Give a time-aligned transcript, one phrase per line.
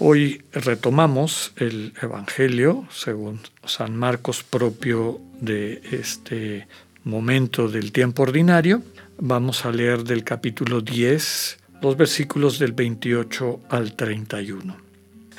[0.00, 6.68] Hoy retomamos el Evangelio según San Marcos propio de este
[7.02, 8.80] momento del tiempo ordinario.
[9.18, 14.76] Vamos a leer del capítulo 10 los versículos del 28 al 31.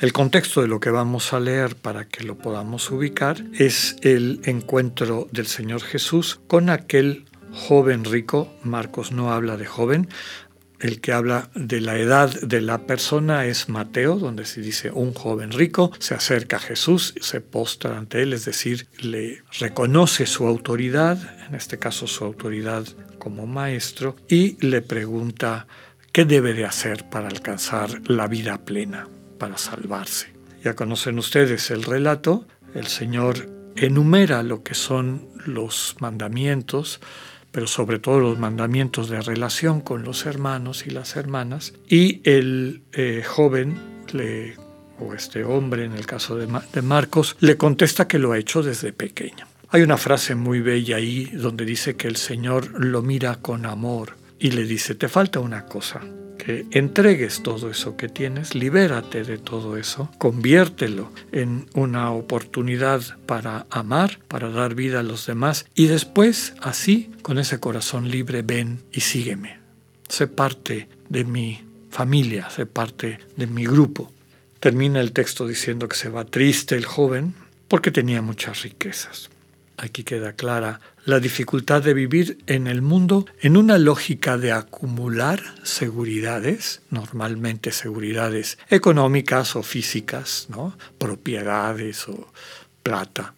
[0.00, 4.40] El contexto de lo que vamos a leer para que lo podamos ubicar es el
[4.44, 8.52] encuentro del Señor Jesús con aquel joven rico.
[8.64, 10.08] Marcos no habla de joven,
[10.80, 15.12] el que habla de la edad de la persona es Mateo, donde se dice un
[15.12, 20.46] joven rico se acerca a Jesús, se postra ante él, es decir, le reconoce su
[20.46, 22.86] autoridad, en este caso su autoridad
[23.18, 25.66] como maestro, y le pregunta
[26.12, 30.32] qué debe de hacer para alcanzar la vida plena, para salvarse.
[30.62, 37.00] Ya conocen ustedes el relato, el Señor enumera lo que son los mandamientos,
[37.52, 42.82] pero sobre todo los mandamientos de relación con los hermanos y las hermanas, y el
[42.92, 43.78] eh, joven
[44.12, 44.56] le,
[45.00, 48.62] o este hombre, en el caso de, de Marcos, le contesta que lo ha hecho
[48.62, 49.46] desde pequeño.
[49.70, 54.16] Hay una frase muy bella ahí donde dice que el Señor lo mira con amor
[54.38, 56.00] y le dice, te falta una cosa,
[56.70, 64.18] entregues todo eso que tienes, libérate de todo eso, conviértelo en una oportunidad para amar,
[64.28, 69.00] para dar vida a los demás y después así, con ese corazón libre, ven y
[69.00, 69.58] sígueme.
[70.08, 71.60] Sé parte de mi
[71.90, 74.12] familia, sé parte de mi grupo.
[74.60, 77.34] Termina el texto diciendo que se va triste el joven
[77.68, 79.30] porque tenía muchas riquezas.
[79.80, 85.40] Aquí queda clara la dificultad de vivir en el mundo en una lógica de acumular
[85.62, 90.76] seguridades, normalmente seguridades económicas o físicas, ¿no?
[90.98, 92.32] propiedades o
[92.82, 93.34] plata.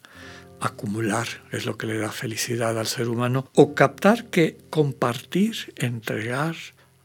[0.60, 3.50] Acumular es lo que le da felicidad al ser humano.
[3.54, 6.56] O captar que compartir, entregar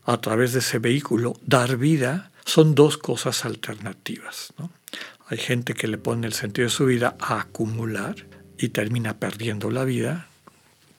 [0.05, 4.53] a través de ese vehículo, dar vida, son dos cosas alternativas.
[5.27, 8.15] Hay gente que le pone el sentido de su vida a acumular
[8.57, 10.27] y termina perdiendo la vida,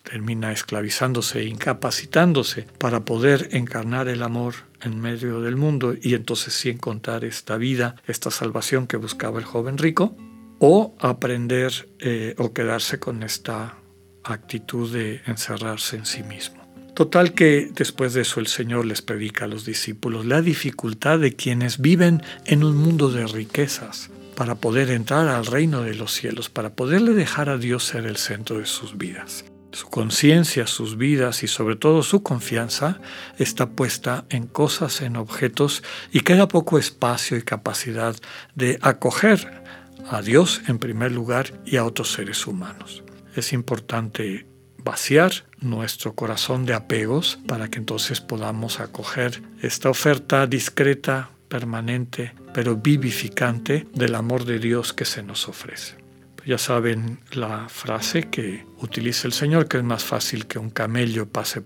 [0.02, 6.70] termina esclavizándose, incapacitándose para poder encarnar el amor en medio del mundo y entonces sí
[6.70, 10.16] encontrar esta vida, esta salvación que buscaba el joven rico,
[10.58, 13.76] o aprender eh, o quedarse con esta
[14.24, 16.64] actitud de encerrarse en sí mismo.
[16.94, 21.34] Total que después de eso el Señor les predica a los discípulos la dificultad de
[21.34, 26.48] quienes viven en un mundo de riquezas, para poder entrar al reino de los cielos,
[26.48, 29.44] para poderle dejar a Dios ser el centro de sus vidas.
[29.72, 33.00] Su conciencia, sus vidas y sobre todo su confianza
[33.38, 35.82] está puesta en cosas, en objetos
[36.12, 38.14] y queda poco espacio y capacidad
[38.54, 39.64] de acoger
[40.08, 43.02] a Dios en primer lugar y a otros seres humanos.
[43.34, 44.46] Es importante
[44.82, 52.76] vaciar nuestro corazón de apegos para que entonces podamos acoger esta oferta discreta, permanente, pero
[52.76, 56.06] vivificante del amor de Dios que se nos ofrece.
[56.46, 61.28] Ya saben la frase que utiliza el Señor, que es más fácil que un camello
[61.28, 61.60] pase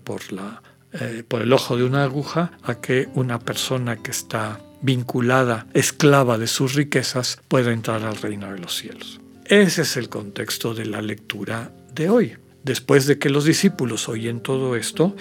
[0.93, 6.39] eh, por el ojo de una aguja a que una persona que está vinculada, esclava
[6.39, 9.21] de sus riquezas, pueda entrar al reino de los cielos.
[9.45, 12.37] Ese es el contexto de la lectura de hoy.
[12.63, 15.15] Después de que los discípulos oyen todo esto,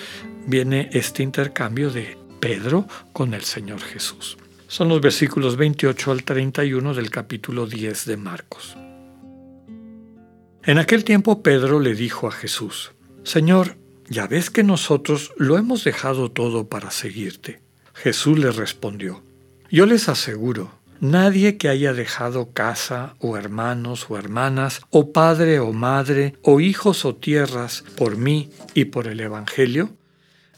[0.47, 4.39] viene este intercambio de Pedro con el Señor Jesús
[4.71, 8.77] son los versículos 28 al 31 del capítulo 10 de Marcos.
[10.63, 12.93] En aquel tiempo Pedro le dijo a Jesús,
[13.25, 13.77] Señor,
[14.09, 17.61] ya ves que nosotros lo hemos dejado todo para seguirte.
[17.95, 19.25] Jesús le respondió,
[19.73, 20.71] Yo les aseguro,
[21.01, 27.05] nadie que haya dejado casa o hermanos o hermanas, o padre o madre, o hijos
[27.05, 29.91] o tierras, por mí y por el Evangelio,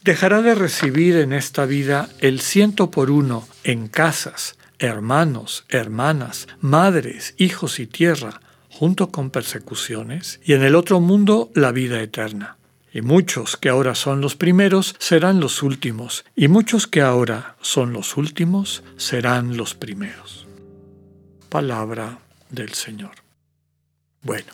[0.04, 7.34] dejará de recibir en esta vida el ciento por uno en casas, hermanos, hermanas, madres,
[7.38, 12.56] hijos y tierra, junto con persecuciones, y en el otro mundo la vida eterna.
[12.92, 17.92] Y muchos que ahora son los primeros serán los últimos, y muchos que ahora son
[17.92, 20.46] los últimos serán los primeros.
[21.48, 22.18] Palabra
[22.50, 23.21] del Señor.
[24.22, 24.52] Bueno,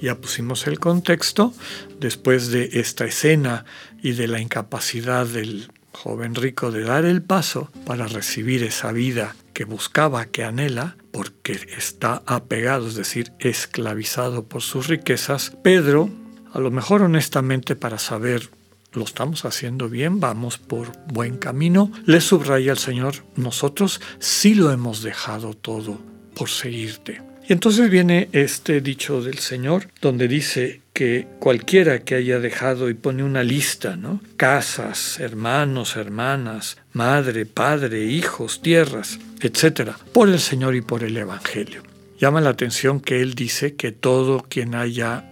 [0.00, 1.54] ya pusimos el contexto
[1.98, 3.64] después de esta escena
[4.02, 9.34] y de la incapacidad del joven rico de dar el paso para recibir esa vida
[9.54, 16.10] que buscaba, que anhela, porque está apegado, es decir, esclavizado por sus riquezas, Pedro
[16.56, 18.48] a lo mejor honestamente para saber
[18.92, 21.92] lo estamos haciendo bien, vamos por buen camino.
[22.06, 25.98] Le subraya el Señor, nosotros sí lo hemos dejado todo
[26.34, 27.20] por seguirte.
[27.48, 32.94] Y entonces viene este dicho del Señor, donde dice que cualquiera que haya dejado y
[32.94, 34.20] pone una lista, ¿no?
[34.36, 41.82] Casas, hermanos, hermanas, madre, padre, hijos, tierras, etcétera, por el Señor y por el Evangelio.
[42.18, 45.24] Llama la atención que Él dice que todo quien haya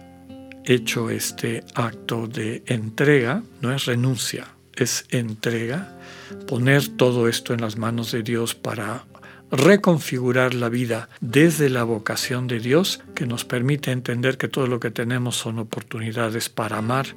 [0.63, 5.97] hecho este acto de entrega, no es renuncia, es entrega,
[6.47, 9.05] poner todo esto en las manos de Dios para
[9.51, 14.79] reconfigurar la vida desde la vocación de Dios que nos permite entender que todo lo
[14.79, 17.07] que tenemos son oportunidades para amar,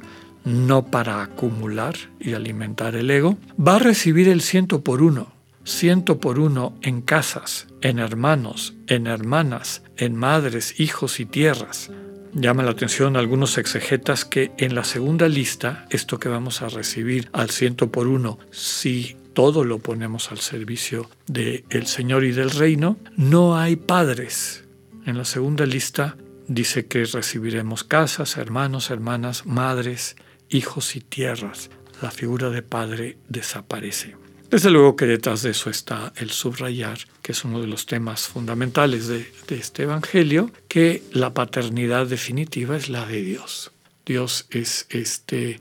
[0.44, 5.32] no para acumular y alimentar el ego, va a recibir el ciento por uno,
[5.64, 11.90] ciento por uno en casas, en hermanos, en hermanas, en madres, hijos y tierras,
[12.34, 17.30] Llama la atención algunos exegetas que en la segunda lista, esto que vamos a recibir
[17.32, 22.96] al ciento por uno, si todo lo ponemos al servicio del Señor y del reino,
[23.16, 24.64] no hay padres.
[25.06, 26.16] En la segunda lista
[26.48, 30.16] dice que recibiremos casas, hermanos, hermanas, madres,
[30.48, 31.70] hijos y tierras.
[32.02, 34.16] La figura de padre desaparece.
[34.50, 38.26] Desde luego que detrás de eso está el subrayar, que es uno de los temas
[38.26, 43.70] fundamentales de, este Evangelio, que la paternidad definitiva es la de Dios.
[44.04, 45.60] Dios es este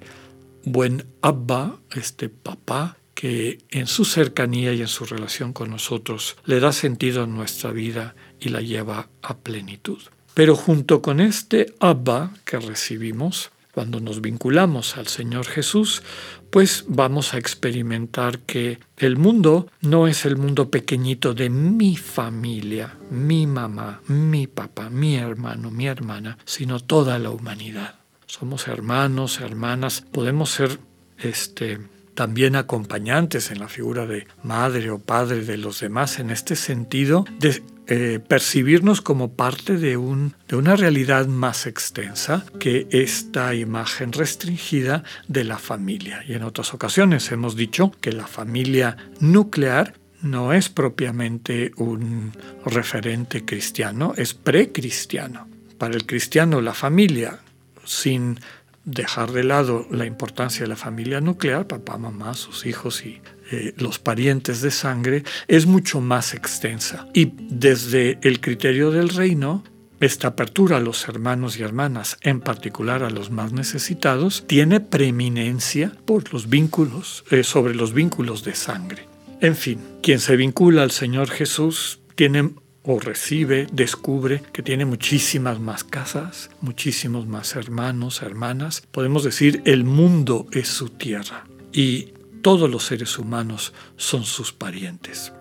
[0.63, 6.59] buen Abba, este papá, que en su cercanía y en su relación con nosotros le
[6.59, 9.97] da sentido a nuestra vida y la lleva a plenitud.
[10.35, 16.03] Pero junto con este Abba que recibimos, cuando nos vinculamos al Señor Jesús,
[16.51, 22.99] pues vamos a experimentar que el mundo no es el mundo pequeñito de mi familia,
[23.09, 27.95] mi mamá, mi papá, mi hermano, mi hermana, sino toda la humanidad.
[28.27, 30.77] Somos hermanos, hermanas, podemos ser
[31.17, 31.79] este
[32.17, 37.25] también acompañantes en la figura de madre o padre de los demás en este sentido
[37.37, 44.13] de eh, percibirnos como parte de, un, de una realidad más extensa que esta imagen
[44.13, 46.23] restringida de la familia.
[46.27, 49.93] Y en otras ocasiones hemos dicho que la familia nuclear
[50.23, 52.31] no es propiamente un
[52.65, 55.47] referente cristiano, es precristiano.
[55.77, 57.41] Para el cristiano la familia
[57.85, 58.39] sin
[58.87, 63.73] dejar de lado la importancia de la familia nuclear, papá, mamá, sus hijos y eh,
[63.77, 67.05] los parientes de sangre, es mucho más extensa.
[67.13, 69.65] Y desde el criterio del reino,
[69.99, 75.91] esta apertura a los hermanos y hermanas, en particular a los más necesitados, tiene preeminencia
[76.05, 79.05] por los vínculos, eh, sobre los vínculos de sangre.
[79.41, 82.51] En fin, quien se vincula al Señor Jesús tiene
[82.87, 88.81] o recibe, descubre que tiene muchísimas más casas, muchísimos más hermanos, hermanas.
[88.91, 95.33] Podemos decir, el mundo es su tierra y todos los seres humanos son sus parientes.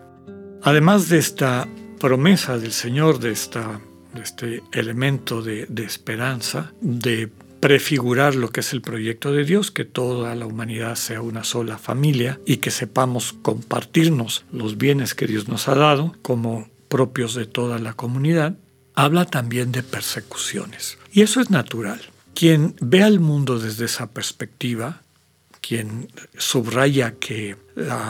[0.61, 3.79] Además de esta promesa del Señor, de, esta,
[4.21, 9.85] este elemento de, de esperanza, de prefigurar lo que es el proyecto de Dios, que
[9.85, 15.47] toda la humanidad sea una sola familia y que sepamos compartirnos los bienes que Dios
[15.47, 18.55] nos ha dado como propios de toda la comunidad,
[18.93, 20.97] habla también de persecuciones.
[21.11, 22.01] Y eso es natural.
[22.33, 25.01] Quien ve al mundo desde esa perspectiva,
[25.61, 27.57] quien subraya que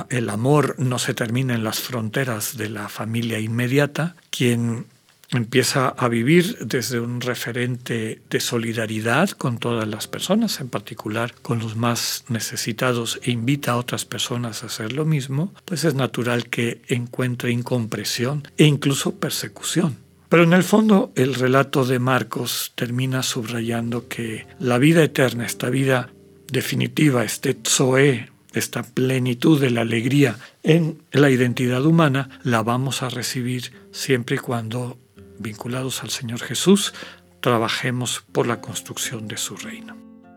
[0.09, 4.85] el amor no se termina en las fronteras de la familia inmediata, quien
[5.31, 11.59] empieza a vivir desde un referente de solidaridad con todas las personas, en particular con
[11.59, 16.47] los más necesitados, e invita a otras personas a hacer lo mismo, pues es natural
[16.49, 19.97] que encuentre incompresión e incluso persecución.
[20.29, 25.69] Pero en el fondo el relato de Marcos termina subrayando que la vida eterna, esta
[25.69, 26.09] vida
[26.51, 33.09] definitiva, este tzoe, esta plenitud de la alegría en la identidad humana, la vamos a
[33.09, 34.97] recibir siempre y cuando
[35.39, 36.93] vinculados al Señor Jesús,
[37.39, 39.95] trabajemos por la construcción de su reino.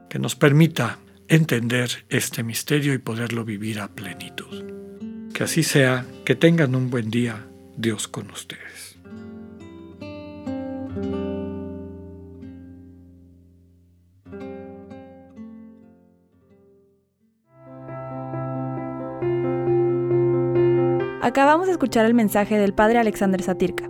[0.09, 4.65] Que nos permita entender este misterio y poderlo vivir a plenitud.
[5.33, 8.99] Que así sea, que tengan un buen día, Dios con ustedes.
[21.23, 23.90] Acabamos de escuchar el mensaje del Padre Alexander Satirka.